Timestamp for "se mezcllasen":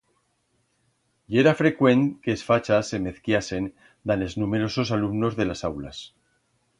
2.93-3.67